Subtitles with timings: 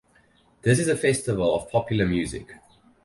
[0.63, 2.55] This is a festival of popular music.